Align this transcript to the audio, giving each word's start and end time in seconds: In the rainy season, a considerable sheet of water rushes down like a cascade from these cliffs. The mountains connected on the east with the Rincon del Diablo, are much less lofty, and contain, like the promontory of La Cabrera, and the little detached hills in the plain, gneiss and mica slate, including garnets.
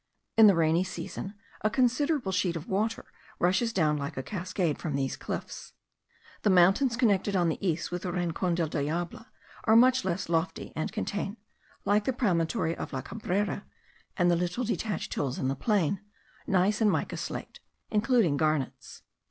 In 0.35 0.47
the 0.47 0.55
rainy 0.55 0.83
season, 0.83 1.35
a 1.61 1.69
considerable 1.69 2.31
sheet 2.31 2.55
of 2.55 2.67
water 2.67 3.05
rushes 3.37 3.71
down 3.71 3.97
like 3.97 4.17
a 4.17 4.23
cascade 4.23 4.79
from 4.79 4.95
these 4.95 5.15
cliffs. 5.15 5.73
The 6.41 6.49
mountains 6.49 6.97
connected 6.97 7.35
on 7.35 7.49
the 7.49 7.63
east 7.63 7.91
with 7.91 8.01
the 8.01 8.11
Rincon 8.11 8.55
del 8.55 8.67
Diablo, 8.67 9.27
are 9.65 9.75
much 9.75 10.03
less 10.03 10.27
lofty, 10.27 10.73
and 10.75 10.91
contain, 10.91 11.37
like 11.85 12.05
the 12.05 12.13
promontory 12.13 12.75
of 12.75 12.93
La 12.93 13.01
Cabrera, 13.03 13.63
and 14.17 14.31
the 14.31 14.35
little 14.35 14.63
detached 14.63 15.13
hills 15.13 15.37
in 15.37 15.49
the 15.49 15.55
plain, 15.55 16.01
gneiss 16.47 16.81
and 16.81 16.89
mica 16.89 17.15
slate, 17.15 17.59
including 17.91 18.37
garnets. 18.37 19.03